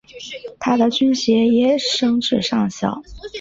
[0.59, 3.03] 他的军衔也升至上校。